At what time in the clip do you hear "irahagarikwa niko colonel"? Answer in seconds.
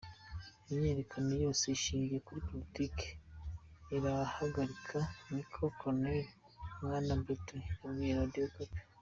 3.95-6.21